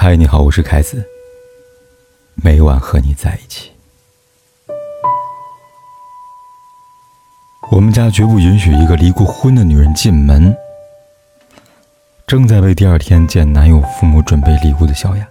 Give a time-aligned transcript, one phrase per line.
[0.00, 1.04] 嗨，你好，我是凯子。
[2.36, 3.72] 每晚和你在一起。
[7.72, 10.56] 我们家绝不允许一个离过婚的女人进门。
[12.28, 15.26] 正在为第二天见男友父母准备礼物的小雅，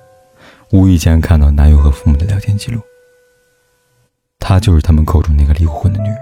[0.73, 2.81] 无意间看到男友和父母的聊天记录。
[4.38, 6.18] 她就是他们口中那个离过婚的女人。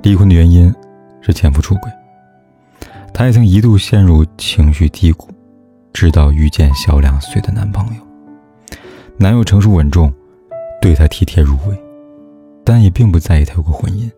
[0.00, 0.74] 离婚的原因
[1.20, 1.92] 是前夫出轨。
[3.12, 5.28] 她也曾一度陷入情绪低谷。
[5.92, 8.02] 直到遇见小两岁的男朋友，
[9.16, 10.12] 男友成熟稳重，
[10.80, 11.82] 对她体贴入微，
[12.64, 14.10] 但也并不在意她有过婚姻。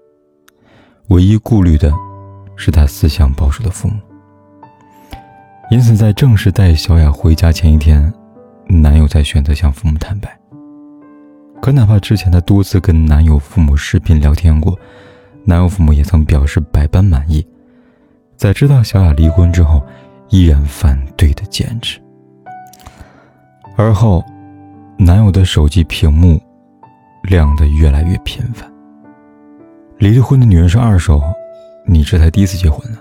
[1.09, 1.92] 唯一顾虑的
[2.56, 3.95] 是他思想保守的父母。
[5.70, 8.12] 因此，在正式带小雅回家前一天，
[8.66, 10.39] 男友才选择向父母坦白。
[11.61, 14.78] 可哪怕之前他多次跟男友父母视频聊天过，
[15.45, 17.45] 男友父母也曾表示百般满意。
[18.36, 19.84] 在知道小雅离婚之后，
[20.32, 22.00] 依然反对的坚持。
[23.77, 24.24] 而后，
[24.98, 26.41] 男友的手机屏幕
[27.22, 28.70] 亮得越来越频繁。
[29.98, 31.20] 离了婚的女人是二手，
[31.86, 32.98] 你这才第一次结婚呢。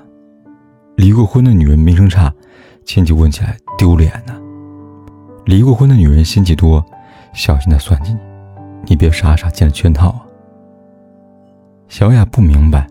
[0.97, 2.31] 离过婚的女人名声差，
[2.85, 4.37] 亲戚问起来丢脸呢。
[5.45, 6.85] 离过婚的女人心计多，
[7.33, 8.19] 小心她算计你，
[8.87, 10.21] 你别傻傻进了圈套啊。
[11.87, 12.87] 小雅不明白，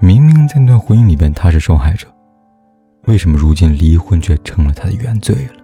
[0.00, 2.06] 明明在那段婚姻里边她是受害者。
[3.06, 5.62] 为什么如今离婚却成了他的原罪了？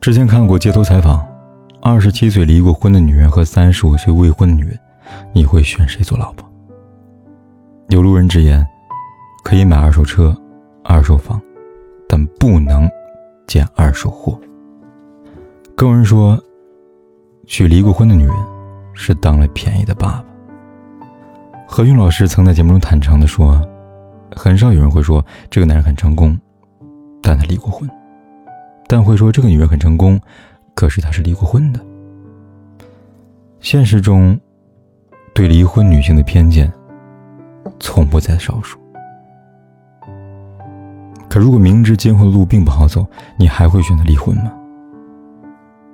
[0.00, 1.24] 之前看过街头采访，
[1.80, 4.78] 二十七岁离过婚的女人和三十五岁未婚的女人，
[5.32, 6.44] 你会选谁做老婆？
[7.90, 8.66] 有路人直言，
[9.44, 10.36] 可以买二手车、
[10.82, 11.40] 二手房，
[12.08, 12.90] 但不能
[13.46, 14.36] 捡二手货。
[15.76, 16.36] 更有人说，
[17.46, 18.36] 娶离过婚的女人
[18.94, 20.24] 是当了便宜的爸爸。
[21.68, 23.64] 何云老师曾在节目中坦诚地说。
[24.34, 26.38] 很少有人会说这个男人很成功，
[27.22, 27.88] 但他离过婚；
[28.86, 30.20] 但会说这个女人很成功，
[30.74, 31.80] 可是她是离过婚的。
[33.60, 34.38] 现实中，
[35.34, 36.72] 对离婚女性的偏见
[37.80, 38.78] 从不在少数。
[41.28, 43.06] 可如果明知今后的路并不好走，
[43.38, 44.52] 你还会选择离婚吗？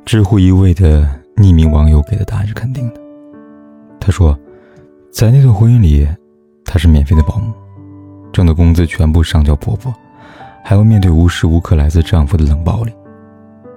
[0.04, 3.00] 知乎一位的匿名网友给的答案是肯定的。
[4.00, 4.38] 他说，
[5.12, 6.06] 在那段婚姻里，
[6.64, 7.52] 他是免费的保姆。
[8.32, 9.94] 挣的工资全部上交婆婆，
[10.64, 12.92] 还要面对无时无刻来自丈夫的冷暴力。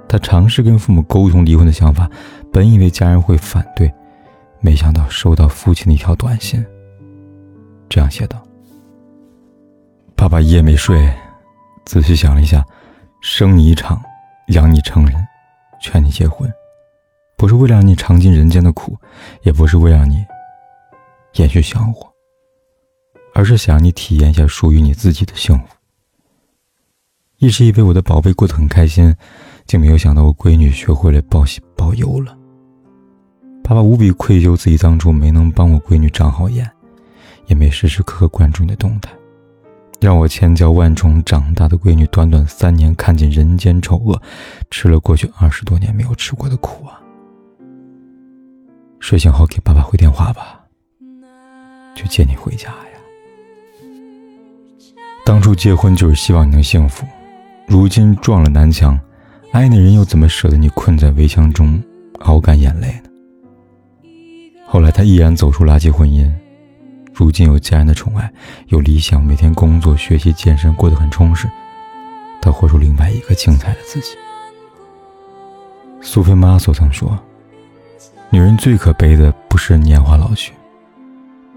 [0.08, 2.10] 她尝试跟父母沟通离婚的想法，
[2.52, 3.94] 本以为家人会反对，
[4.62, 6.64] 没想到收到父亲的一条短信，
[7.90, 8.42] 这样写道
[10.16, 11.12] ：“爸爸一夜没睡，
[11.86, 12.64] 仔细想了一下，
[13.22, 14.02] 生你一场，
[14.48, 15.16] 养你成人，
[15.82, 16.50] 劝你结婚，
[17.36, 18.98] 不是为了让你尝尽人间的苦，
[19.42, 20.24] 也不是为了让你
[21.34, 22.08] 延续香火。”
[23.36, 25.66] 而是想让你体验一下属于你自己的幸福。
[27.38, 29.14] 一直以为我的宝贝过得很开心，
[29.68, 32.36] 竟没有想到我闺女学会了报喜报忧了。
[33.62, 36.70] 爸爸无比愧疚，自己当初没能帮我闺女长好眼，
[37.48, 39.12] 也没时时刻刻关注你的动态，
[40.00, 44.20] 让我千娇万宠长大的闺女，短短三年看尽人间丑恶，
[44.72, 47.02] 吃了过去二十多年没有吃过的苦啊！
[49.02, 50.64] 睡醒后给爸爸回电话吧，
[51.96, 52.95] 去接你回家呀。
[55.26, 57.04] 当初结婚就是希望你能幸福，
[57.66, 58.98] 如今撞了南墙，
[59.52, 61.82] 爱的人又怎么舍得你困在围墙中
[62.20, 63.10] 熬干眼泪呢？
[64.68, 66.32] 后来他毅然走出垃圾婚姻，
[67.12, 68.32] 如今有家人的宠爱，
[68.68, 71.50] 有理想，每天工作、学习、健身，过得很充实。
[72.40, 74.16] 他活出另外一个精彩的自己。
[76.02, 77.18] 苏菲玛索曾说
[78.30, 80.54] ：“女人最可悲的不是年华老去，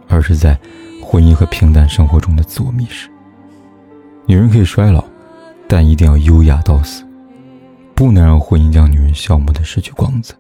[0.08, 0.58] 而是在
[1.04, 3.10] 婚姻和平淡生活中的自我迷失。”
[4.28, 5.02] 女人可以衰老，
[5.66, 7.02] 但一定要优雅到死，
[7.94, 10.34] 不能让婚姻将女人消磨的失去光泽。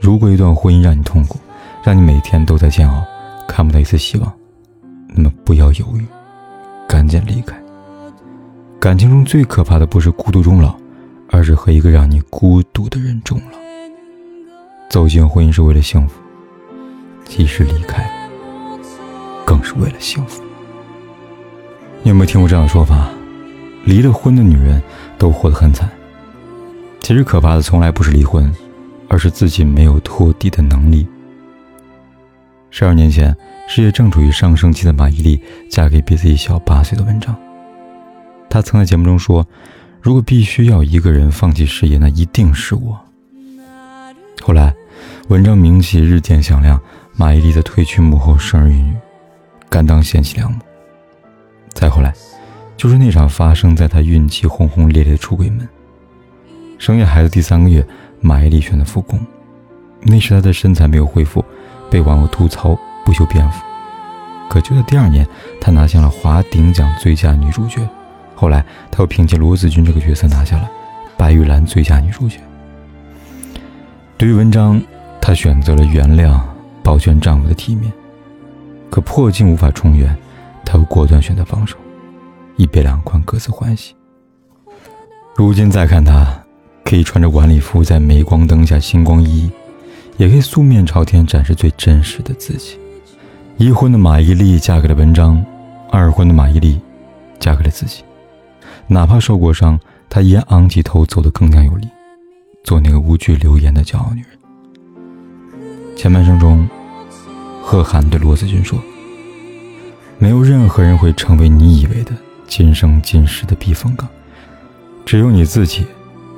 [0.00, 1.38] 如果一段婚姻让你痛苦，
[1.84, 3.04] 让你每天都在煎熬，
[3.46, 4.32] 看不到一丝希望，
[5.08, 6.06] 那么不要犹豫，
[6.88, 7.54] 赶紧离开。
[8.80, 10.74] 感情中最可怕的不是孤独终老，
[11.28, 13.58] 而是和一个让你孤独的人终老。
[14.88, 16.18] 走进婚姻是为了幸福，
[17.26, 18.10] 即使离开，
[19.44, 20.42] 更是为了幸福。
[22.06, 23.08] 你有没有听过这样的说法？
[23.84, 24.80] 离了婚的女人
[25.18, 25.90] 都活得很惨。
[27.00, 28.48] 其实可怕的从来不是离婚，
[29.08, 31.04] 而是自己没有拖地的能力。
[32.70, 33.36] 十二年前，
[33.66, 37.34] 事业正处于上升期的马伊琍嫁给比自己小八岁的文章。
[38.48, 39.44] 她曾在节目中说
[40.00, 42.96] ：“如果必须要一个人放弃事业，那一定是我。”
[44.40, 44.72] 后来，
[45.26, 46.80] 文章名气日渐响亮，
[47.16, 48.94] 马伊琍的退居幕后生儿育女，
[49.68, 50.58] 甘当贤妻良母。
[51.76, 52.10] 再后来，
[52.74, 55.68] 就是那场发生在她孕期轰轰烈烈的出轨门，
[56.78, 57.86] 生下孩子第三个月，
[58.22, 59.20] 马伊琍选择复工，
[60.00, 61.44] 那时她的身材没有恢复，
[61.90, 63.62] 被网友吐槽不修边幅。
[64.48, 65.28] 可就在第二年，
[65.60, 67.86] 她拿下了华鼎奖最佳女主角。
[68.34, 70.70] 后来，她又凭借罗子君这个角色拿下了
[71.14, 72.38] 白玉兰最佳女主角。
[74.16, 74.80] 对于文章，
[75.20, 76.40] 她选择了原谅，
[76.82, 77.92] 保全丈夫的体面。
[78.88, 80.16] 可破镜无法重圆，
[80.66, 81.76] 她又果断选择放手，
[82.56, 83.94] 一别两宽，各自欢喜。
[85.36, 86.42] 如今再看她，
[86.84, 89.50] 可以穿着晚礼服在镁光灯下星光熠熠，
[90.16, 92.78] 也可以素面朝天展示最真实的自己。
[93.56, 95.42] 一婚的马伊琍嫁给了文章，
[95.90, 96.78] 二婚的马伊琍
[97.38, 98.02] 嫁给了自己。
[98.88, 99.78] 哪怕受过伤，
[100.08, 101.88] 她依然昂起头，走得更加有力，
[102.64, 104.30] 做那个无惧流言的骄傲女人。
[105.96, 106.68] 前半生中，
[107.62, 108.78] 贺涵对罗子君说
[110.18, 112.12] ：“没有任何人会成为你以为的
[112.46, 114.08] 今生今世的避风港，
[115.04, 115.86] 只有你自己，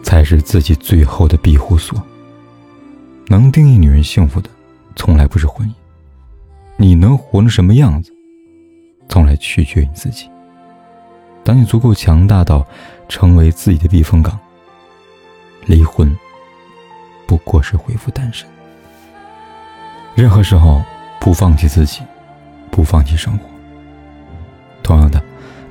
[0.02, 2.02] 才是自己最后的庇护所。
[3.28, 4.50] 能定义女人幸福的，
[4.96, 5.72] 从来不是婚姻。
[6.76, 8.12] 你能活成什么样子，
[9.08, 10.28] 从来取决于你自己。”
[11.44, 12.66] 当你足够强大到
[13.08, 14.38] 成为自己的避风港，
[15.66, 16.14] 离婚
[17.26, 18.46] 不过是恢复单身。
[20.14, 20.82] 任何时候
[21.20, 22.00] 不放弃自己，
[22.70, 23.57] 不放弃生活。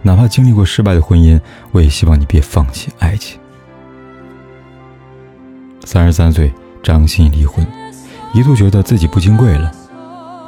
[0.07, 1.37] 哪怕经历过失败的婚姻，
[1.73, 3.37] 我也希望你别放弃爱情。
[5.83, 6.49] 三十三岁，
[6.81, 7.67] 张欣离婚，
[8.33, 9.69] 一度觉得自己不金贵了。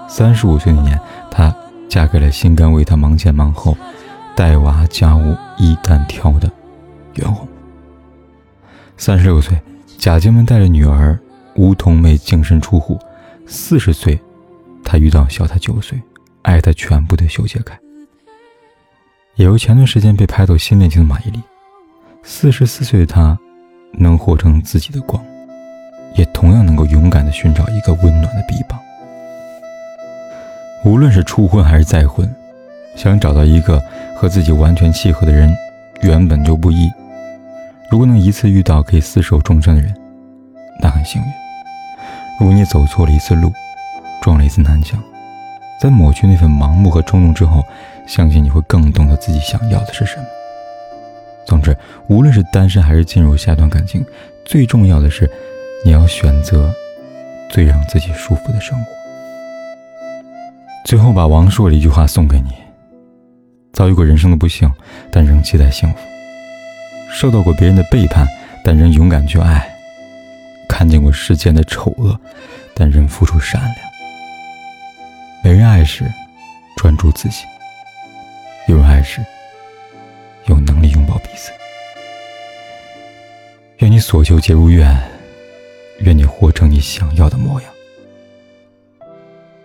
[0.07, 0.97] 三十五岁那年，
[1.29, 1.53] 她
[1.89, 3.75] 嫁给了心甘为她忙前忙后。
[4.33, 6.49] 带娃家务一单挑的
[7.15, 7.45] 袁弘，
[8.95, 9.61] 三十六岁，
[9.97, 11.19] 贾静雯带着女儿
[11.55, 12.97] 吴桐妹净身出户；
[13.45, 14.17] 四十岁，
[14.85, 16.01] 她遇到小她九岁、
[16.43, 17.77] 爱她全部的修杰楷。
[19.39, 21.41] 也有前段时间被拍到新恋情的马伊琍，
[22.23, 23.39] 四十四岁的她
[23.93, 25.23] 能活成自己的光，
[26.13, 28.77] 也同样能够勇敢的寻找一个温暖的臂膀。
[30.83, 32.29] 无论是初婚还是再婚。
[32.97, 33.81] 想找到一个
[34.13, 35.55] 和自己完全契合的人，
[36.01, 36.91] 原本就不易。
[37.89, 39.95] 如果能一次遇到可以厮守终身的人，
[40.81, 41.27] 那很幸运。
[42.41, 43.53] 如果你走错了一次路，
[44.21, 45.01] 撞了一次南墙，
[45.79, 47.65] 在抹去那份盲目和冲动之后，
[48.05, 50.25] 相信你会更懂得自己想要的是什么。
[51.45, 51.75] 总之，
[52.07, 54.05] 无论是单身还是进入下一段感情，
[54.43, 55.29] 最重要的是，
[55.85, 56.73] 你要选择
[57.49, 58.91] 最让自己舒服的生活。
[60.85, 62.51] 最后，把王朔的一句话送给你。
[63.71, 64.69] 遭遇过人生的不幸，
[65.09, 65.97] 但仍期待幸福；
[67.09, 68.27] 受到过别人的背叛，
[68.63, 69.61] 但仍勇敢去爱；
[70.67, 72.19] 看见过世间的丑恶，
[72.73, 73.88] 但仍付出善良。
[75.43, 76.05] 没人爱时，
[76.75, 77.43] 专注自己；
[78.67, 79.21] 有人爱时，
[80.45, 81.51] 有能力拥抱彼此。
[83.77, 84.95] 愿你所求皆如愿，
[85.99, 87.71] 愿你活成你想要的模样。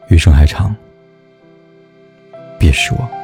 [0.09, 0.75] 余生还长，
[2.59, 3.24] 别失望。